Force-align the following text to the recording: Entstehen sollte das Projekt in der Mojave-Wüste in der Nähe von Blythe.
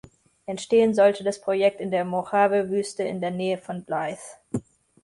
Entstehen 0.47 0.95
sollte 0.95 1.23
das 1.23 1.39
Projekt 1.41 1.79
in 1.79 1.91
der 1.91 2.05
Mojave-Wüste 2.05 3.03
in 3.03 3.21
der 3.21 3.29
Nähe 3.29 3.59
von 3.59 3.83
Blythe. 3.85 4.17